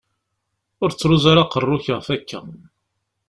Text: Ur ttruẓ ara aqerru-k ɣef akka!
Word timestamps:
Ur 0.83 0.89
ttruẓ 0.91 1.23
ara 1.31 1.41
aqerru-k 1.43 1.85
ɣef 1.95 2.07
akka! 2.15 2.39